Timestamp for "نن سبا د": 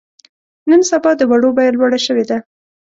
0.69-1.21